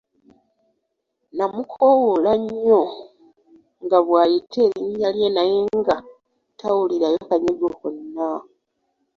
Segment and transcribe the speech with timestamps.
[1.35, 2.81] N'amukoowoola nnyo
[3.83, 5.95] nga bw'ayita erinnya lye naye nga
[6.59, 8.27] tawulirayo kanyego konna.